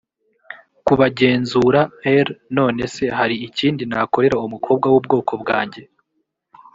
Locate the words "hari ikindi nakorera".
3.17-4.35